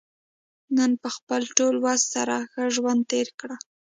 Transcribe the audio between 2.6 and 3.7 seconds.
ژوند تېر کړه.